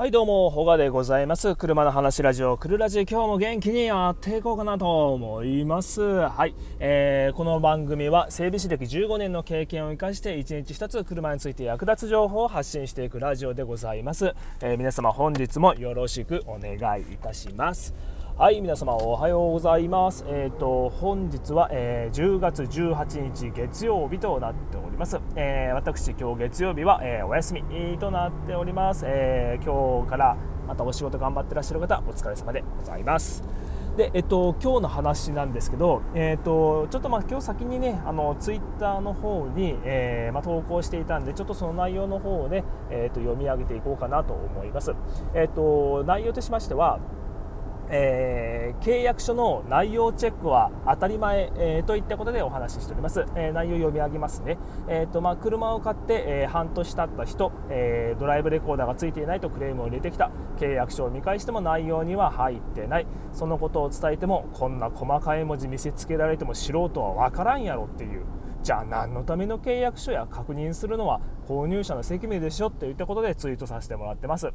[0.00, 1.54] はいどうも、ほがでございます。
[1.56, 6.00] 車の話ラジオ、くるラジ今日も元気にやっていこうかなと思います。
[6.00, 14.34] はい、えー、この番組は整備士歴15年の経験を生かして一日一つ車について役立つ情報を発信していくラジオでございます。
[14.62, 17.92] えー、皆様本日もよろしくお願いいたします。
[18.40, 20.24] はい皆様おはようございます。
[20.26, 33.44] えっ、ー、と本日は、えー、10月18日月曜日となっております、えー、私今日月曜日は、えお休みとなっております、え今日からまたお仕事頑張ってらっしゃる方お疲れ様でございます。
[33.98, 44.94] で、えっと、今日の話なんですけど、えっと、ちょっとまあ今日先にねあのツイッターの方に、えー、まあ、投稿していたんでちょっとその内容の方をね、えっと、読み上げていこうかなと思います、
[45.34, 47.00] えっと、内容としましては
[47.92, 54.58] えー、契約書の内容チェックは当たり前、えー、といったことでお話ししております、えー、内容読み上げますね、
[54.88, 60.30] えーとまあ、車を買って、え半年経った人、えドライブレコーダーがついていないとクレームを入れてきた。
[60.58, 63.06] 契約書を見返しても内容には入ってない。
[63.32, 68.24] そのことを伝えてもこんな細かい文字見せつけられても素人は分からんやろっていう。
[68.62, 74.52] じゃあ何のための契約書や確認するのは購入者の責務でしょといったことでツイートさせてもらってます。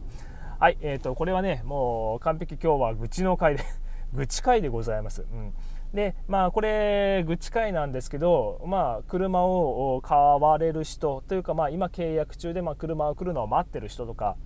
[0.58, 3.64] はい、えーと、これはねもう完璧今日は愚痴の回で
[4.14, 5.54] 愚痴回でございます、うん、
[5.94, 14.38] でまあこれ愚痴回なんですけどまあ車を買われる人というかまあ今契約中でまあ車を来るのを待ってる人とか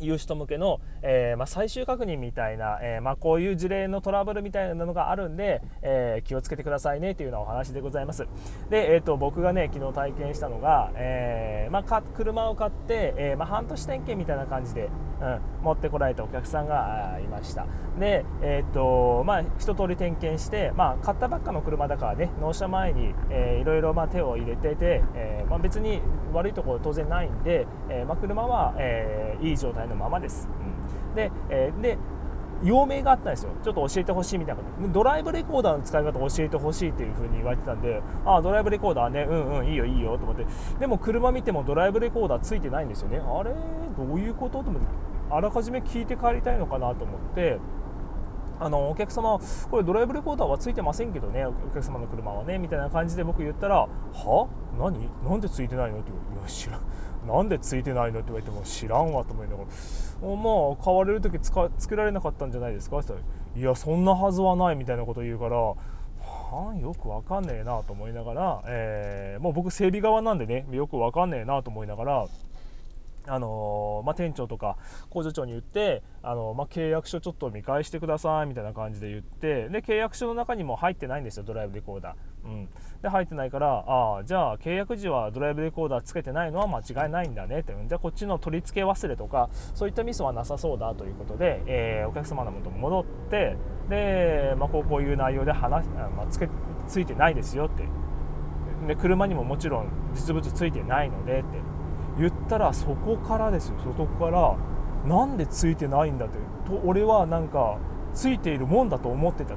[0.00, 8.26] いう人向けの、えー、まあ、最終確認みたいな、えー、まあ、こういう事例のトラブルみたいなのがあるんで、えー、気をつけてくださいねというようなお話でございます。
[8.70, 14.90] で、えーと、僕がね昨日体験したのが、えまあ、車を買って、えま半年点検みたいな感じで、
[15.24, 17.66] うん、持ってこられたお客さんがいました。
[17.98, 30.48] で、えーとまあ、一通り点検して、まあ、買ったばっかの車だからね納車前に、えー、いろいろま手を入れてて、えーまあ、別に悪いところ当然ないんで、えまあ、車は、えー、いい状態のままです、
[31.08, 31.96] うん、で,、えー、で
[32.62, 33.50] 用命があったんですよ。
[33.62, 34.88] ちょっと教えてほしいみたいなこと。
[34.88, 40.46] ドライブレコーダーの使い方を教えてほしいっていう風に言われてたんでああドライブレコーダーねうんうんいいよいいよと思って。
[40.80, 43.18] でも車見てもドライブレコーダーついてないんですよね。
[43.18, 43.50] あれ？
[43.98, 44.62] どういうこと？
[44.62, 45.13] と思って。
[45.30, 47.58] あらかじめ聞いて帰りたいのかなと思って
[48.60, 49.40] あのお客様、
[49.70, 54.48] これドライブレコーダーはついてませんけどね、お客様の車はね、みたいな感じで僕言ったら、は？
[54.78, 55.10] 何？
[55.28, 55.98] なんでついてないの？
[55.98, 56.80] って言われて、いや、知らん。
[57.26, 58.20] なんでついてないの？
[58.20, 59.66] って言われても知らんわと思いながら、
[60.36, 62.98] まあ、買われる時つか作られなかったんじゃないですか？
[62.98, 65.76] って言ったら、いや、そんなはずはないみたいなこと言うから、は
[66.72, 72.26] あ、よくわかんねえなと思いながら、えー、もう僕整備側なんでね、よくわかんねえなと思いながら、
[73.26, 74.76] あのまあ、店長とか
[75.08, 82.68] 工場長に言って、あのまあ、契約書ちょっと見返してくださいみたいな感じで言ってで契約書の中にも入ってないんですよドライブレコーダー、うん、
[83.02, 87.74] で入ってないからああじゃあ契約時はドライブレコーダーつけてないのは間違いないんだねって。
[87.74, 93.56] じゃあこっちの取り付け忘れとかそういったミスはなさそうだということで、えー、お客様のもと戻って
[93.88, 96.48] で、まあ、こうこういう内容で話、まあ、つけ
[96.86, 97.84] ついてないですよって。
[98.86, 101.73] で車にももちろん実物ついてないのでって。
[102.18, 103.74] 言ったらそこからですよ。
[103.82, 104.56] そこから
[105.06, 106.38] なんでついてないんだって。
[106.66, 107.78] と俺はなんか
[108.14, 109.56] ついているもんだと思ってたっ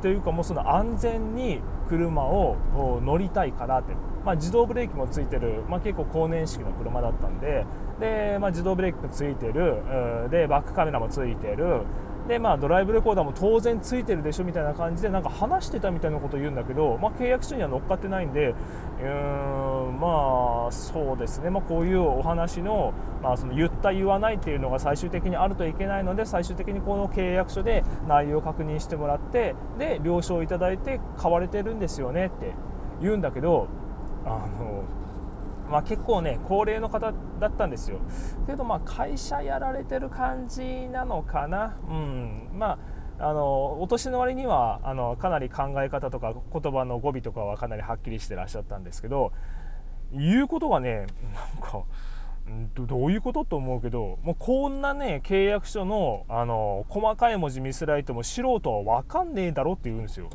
[0.00, 2.56] ていうかもうその安全に車を
[3.02, 7.64] 乗りたいからって、まあ、自動ブレーキもついてる、まあ、結構高年式の車だったんで。
[7.98, 9.82] で、まあ、自動ブレーキもついてる。
[10.30, 11.82] でバックカメラもついてる。
[12.28, 18.54] でまあドライブレコーダーも当然ついてるでしょみたいな感じでなんか話してたみたいなことを言うんだけど、まあ、契約書には乗っかってないんで
[19.00, 32.52] うーんまあそうですね、まあ、こういうお話の,、まあその言った言わないっていうのが最終的にあるといけないので最終的にこの契約書で内容を確認してもらってで了承いただいて買われてるんですよねって
[33.00, 33.68] 言うんだけど
[34.26, 34.28] あ
[34.60, 34.84] の
[35.70, 37.98] まあ、結構ね高齢の方だったんですよ。
[38.46, 41.76] けどまあ会社やられてる感じなのかな。
[41.88, 42.48] うん。
[42.54, 42.78] まあ
[43.20, 49.32] あのお年の割にはあのかなり考え方とか言葉の語尾とかはかなりはっきりしてらっしゃったんですけど
[50.12, 51.82] 言うことがねなんか
[52.76, 60.30] どういうことと思うけどもうこんなね契約書のあの細かい文字見せられても素人は分かんねえだろって言うんですよ。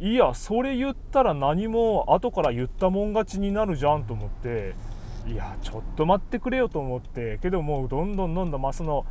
[0.00, 4.74] いやそれ言ったら何も後から言ったもん勝ちになるじゃんと思って。
[5.26, 7.38] いやちょっと待ってくれよと思って。
[7.42, 9.04] けどもうどんどんどんどんまあその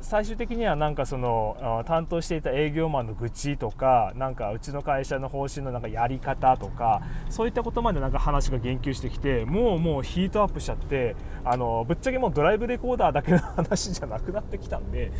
[0.00, 15.12] 最終的にはなんかその担当していた営業マンの愚痴とかなんかうちの会社の方針のなんかやり方とかそういったことまでなんか話が言及してきてもうもうヒートアップしちゃってあのぶっちゃけもうドライブレコーダーだけの話じゃなくなってきたんで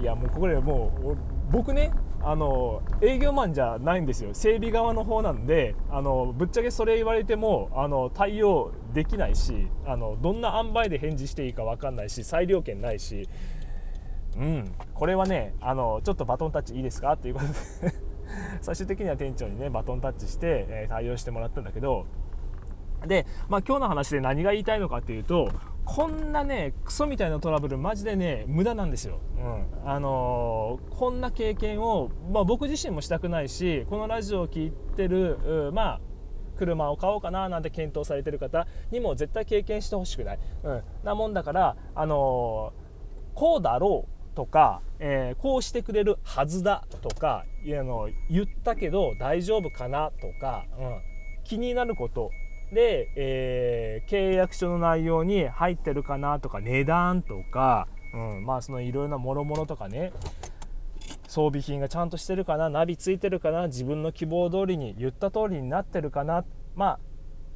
[0.00, 1.92] いやもうこれもう僕ね
[2.24, 4.30] あの営業マンじゃないんですよ。
[4.32, 13.28] 整備側の方なんであのぶっちゃけそれ言われてもあの対応できないしあのどんな塩梅で返事していいか分かんないし裁量権ないし。
[14.36, 17.12] うんこれはねあのちょっとバトンタッチいいですか？
[17.12, 17.54] っていうことで。
[18.62, 22.06] 最終的には店長にねバトンタッチして、え、対応してもらったんだけど。
[23.06, 25.50] で、まあ、今日の話で何が言いたいのかっていうと
[25.84, 29.40] こんなねクソみたいなトラブルマジでね無駄なんですよ、う
[29.86, 29.88] ん。
[29.88, 36.00] あのー、こんな経験を、まあ、僕自身もしたくないしこのラジオを聴いてるまあ
[36.56, 51.00] 車を買おうかななんて検討されてる方にも絶対経験してほしくない、うん、なもんだからあのー、こうだろうとか、えー、こうしてくれるはずだとかいやの言ったけど大丈夫かなとか、うん、
[51.44, 52.30] 気になること
[52.74, 60.12] で、えー、契約書の内容に入ってるかなとか値段とか、うん、まあそのいろいろなもろもろとかね
[61.28, 66.44] 装備品がちゃんとしてるかなナビついてるかな自分の希望通りに言った通りになってるかな
[66.74, 66.98] まあ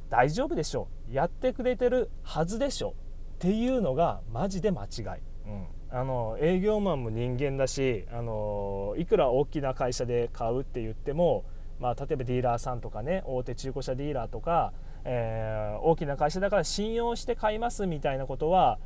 [0.09, 1.13] 大丈夫でしょう。
[1.13, 2.95] やってくれてるはずでしょ
[3.35, 5.05] っていうのがマジで間違い。
[5.47, 5.65] うん。
[5.91, 11.45] あの営業マンも人間だしあのいくら大きな会社で買うって言っても、
[11.79, 14.71] まあ、例えばディーラーさんとかね大手中古車ディーラーとか
[15.11, 18.77] えー、大きな会社だから信用して買いますみたいなことは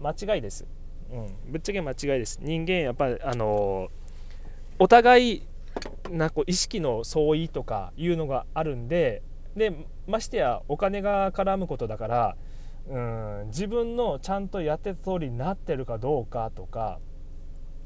[0.00, 0.66] 間違いです、
[1.12, 2.40] うん、ぶっちゃけ間違いです。
[2.42, 3.88] 人間やっぱりあの
[4.80, 5.46] お互い
[6.10, 9.22] なこう意識の相違とかいうのがあるんで
[9.54, 9.72] で
[10.08, 12.36] ましてやお金が絡むことだから
[12.88, 16.98] うん自分のちゃんとやってた通りになってるかどうかとか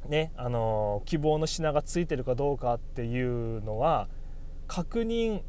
[0.09, 4.09] ねあの希望の品がついてるかどうかっていうのは
[4.69, 5.43] 確認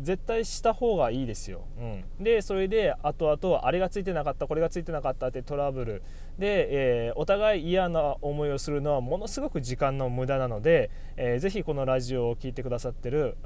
[0.00, 6.02] 絶対した方がいいですよ、うん、でそれで後々あれがついてなかったこれがついてなかったってトラブル。
[6.38, 13.36] で、えー、お互い嫌な思いをするのはものすごく時間の無駄なので、えー、ぜひこのラジオを聴いてくださってる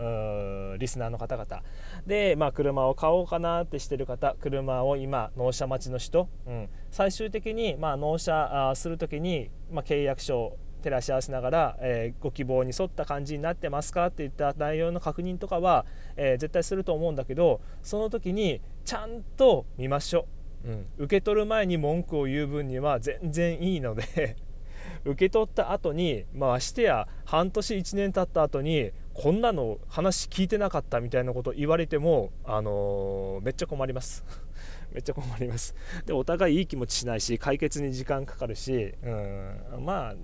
[0.78, 1.62] リスナーの方々。
[2.06, 15.86] で、まあ、車を買おうかなってしてる方車を今納車待ちの人、うん、最終的に、まあ、納車する時に、まあ、契約書照らし合わせながら、えー、ご希望に沿った感じになってますかっていった内容の確認とかは、
[16.16, 20.26] えー、絶対すると思うんだけどその時にちゃんと見ましょ
[20.66, 24.36] う、うん、受け取る前に文句を言う分には全然いいので
[25.04, 34.24] 受け取った後にまあしてや半年1年経った後にこんなの話聞いてなかったみたいなこと言われても、あのー、めっちゃ困ります。
[34.92, 35.74] めっちゃ困ります。
[36.06, 40.16] でお互いいい気持ちしないし解決に時間かかるし、うん、まあ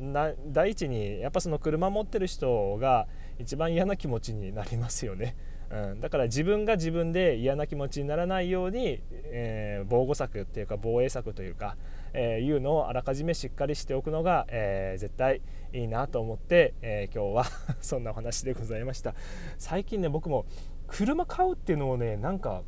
[0.46, 5.36] 第一にやっぱその車持ってる人が一番嫌な気持ちになりますよね。
[5.70, 11.76] うん、だから自分が自分で嫌な気持ちにならないように、えー、防護策っていうか防衛策というか、
[12.14, 15.42] えー、いうのをあらかじめしっかりしておくのが、えー、絶対
[15.74, 17.44] いいなと思って、え今日は
[17.82, 19.14] そんなお話でございました。
[19.58, 20.46] 最近ね僕も
[20.86, 22.62] 車買うっていうのをねなんか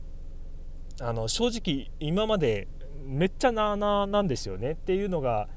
[1.00, 2.69] あの正直今まで
[3.05, 5.49] めっちゃなあなあなんですよねっていうのが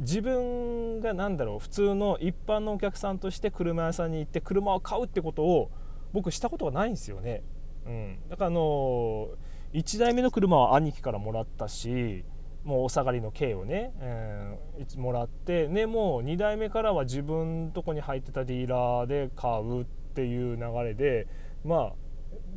[0.00, 5.70] 自分が何だろう普通の一般のお客さんとして車屋さんに行って車を買うってことを
[6.12, 7.42] 僕したことがないんですよね。
[7.86, 9.28] うん、だからあの
[9.72, 12.24] 1台目の車は兄貴からもらったし
[12.64, 21.26] もうお下がりの軽をね、えー、もらってねもう2台目からは自分とこに入ってたディーラーで買うっていう流れで
[21.64, 21.92] まあ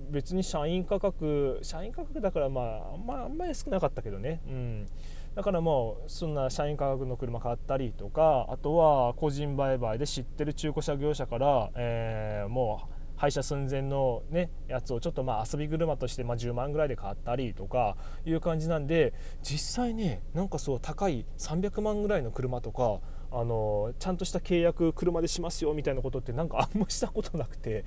[0.09, 4.88] 別に社員価格社員価格だからまああんまあんまり少なかったけどね、うん、
[5.36, 23.00] だからもうそんな社員価格の車買ったりとかあとは個人売買で知ってる中古車業者から、えー、もう廃車寸前の、ね、やつをちょっとまあ遊び車としてま10万ぐらいで買ったりとかいう感じなんで実際ねなんかそう高い300万ぐらいの車とか
[23.31, 27.86] あのちゃんとした契約車でしますよみたいなことってなんかあんましたことなくて。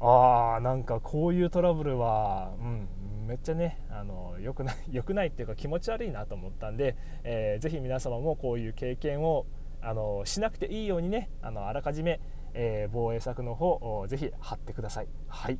[0.00, 2.88] ああなんかこういうトラブルは、うん、
[3.26, 9.46] めっちゃねあのよくないよくないっていうか気持ち悪いなと思ったんで、えー、ぜひ皆様もこういう経験を
[9.82, 12.20] あのしなくていいようにねあのあらかじめ、
[12.54, 15.08] えー、防衛策の方をぜひ貼ってください。
[15.28, 15.58] はい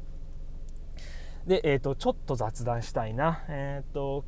[1.47, 4.25] で、えーと、ちょっと雑談したいな、えーと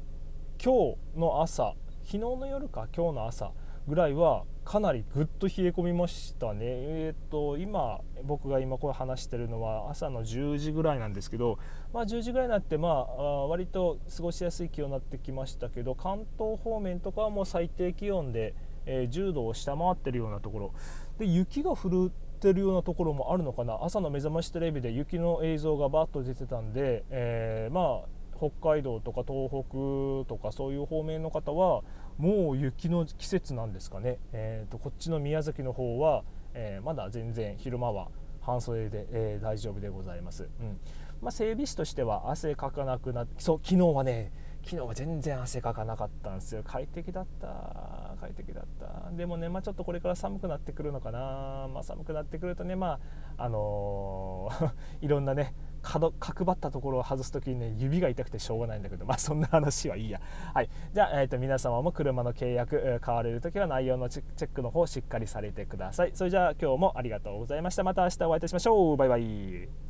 [0.62, 3.52] 今日の朝昨日の夜か今日の朝
[3.88, 11.58] ぐらいはかなりぐっと冷え込みましたね、えーと、今僕が今これ話してるのは朝の10時ぐらいなんですけど、
[11.92, 18.54] まあ、10時ぐらいになってまあ割と過ごしやすい気温になってきましたけど関東方面とかはもう最低気温で、
[18.86, 20.74] えー、10度を下回ってるようなところ。
[21.18, 23.78] で雪が降ってるようなところもあるのかな。
[23.82, 31.82] 朝の目覚ましテレビで雪の映像がバッと出てたんで、えー、まあ北海道とか東北とかそういう方面の方は
[32.20, 36.22] もう雪の季節なんですかね、えーと、こっちの宮崎の方は、
[36.52, 38.08] えー、まだ全然昼間は
[38.42, 40.78] 半袖で、えー、大丈夫でございます、うん。
[41.22, 46.62] まあ、整備士としては汗かかなくなってそう昨日はね昨日は全然汗かかなかったんですよ。
[46.62, 49.10] 快適だった快適だった。
[49.12, 53.00] でもね、まあ、ちょっとこれから寒くなってくるのかな、まあ、寒くなってくるとねま
[53.38, 60.20] ああのー、 いろんなね角角張ったところを外す時にね指が痛くてしょうがないんだけどまあそんな話はいいや。
[60.54, 60.70] はい。
[60.92, 66.10] じゃあ、えーと、皆様も車の契約買われる時は内容のチェックの方しっかりされてください。
[66.14, 67.84] それじゃあ今日もありがとうございました。
[67.84, 68.96] また明日お会いいたしましょう。
[68.96, 69.89] バイバイ。